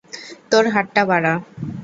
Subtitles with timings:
[0.51, 1.33] তোর হাতটা বাড়া!